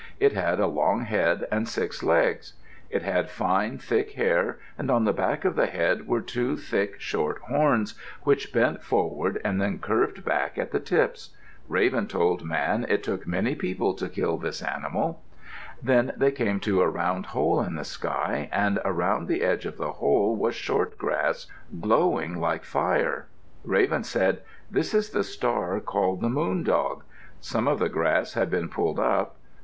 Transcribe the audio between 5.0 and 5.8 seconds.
the back of the